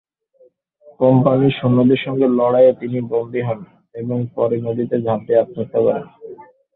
কোম্পানির 0.99 1.53
সৈন্যদের 1.57 1.99
সঙ্গে 2.05 2.27
লড়াইয়ে 2.31 2.73
তিনি 2.73 2.97
বন্দী 3.11 3.41
হন 3.41 3.59
এবং 3.95 4.17
পরে 4.35 4.55
নদীতে 4.61 4.95
ঝাঁপ 5.05 5.21
দিয়ে 5.25 5.41
আত্মহত্যা 5.41 5.79
করেন। 5.81 6.05